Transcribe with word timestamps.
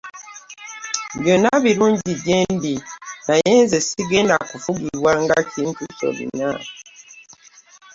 Byonna 1.19 1.51
birungi 1.63 2.11
gyendi 2.25 2.73
naye 3.27 3.53
nze 3.63 3.77
sigenda 3.87 4.35
kufugibwanga 4.49 5.35
kintu 5.51 5.83
kyonna. 5.97 6.49